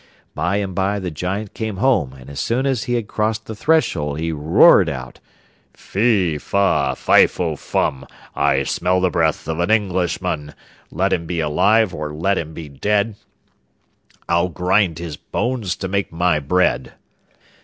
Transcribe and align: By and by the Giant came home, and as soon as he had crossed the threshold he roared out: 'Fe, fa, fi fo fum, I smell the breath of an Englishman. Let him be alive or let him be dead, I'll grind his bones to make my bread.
By 0.33 0.55
and 0.55 0.73
by 0.73 0.97
the 0.97 1.11
Giant 1.11 1.53
came 1.53 1.77
home, 1.77 2.13
and 2.13 2.27
as 2.27 2.39
soon 2.39 2.65
as 2.65 2.85
he 2.85 2.95
had 2.95 3.05
crossed 3.07 3.45
the 3.45 3.53
threshold 3.53 4.17
he 4.19 4.31
roared 4.31 4.89
out: 4.89 5.19
'Fe, 5.75 6.39
fa, 6.39 6.95
fi 6.97 7.27
fo 7.27 7.55
fum, 7.55 8.07
I 8.35 8.63
smell 8.63 8.99
the 8.99 9.11
breath 9.11 9.47
of 9.47 9.59
an 9.59 9.69
Englishman. 9.69 10.55
Let 10.89 11.13
him 11.13 11.27
be 11.27 11.39
alive 11.39 11.93
or 11.93 12.15
let 12.15 12.39
him 12.39 12.55
be 12.55 12.67
dead, 12.67 13.15
I'll 14.27 14.49
grind 14.49 14.97
his 14.97 15.17
bones 15.17 15.75
to 15.75 15.87
make 15.87 16.11
my 16.11 16.39
bread. 16.39 16.93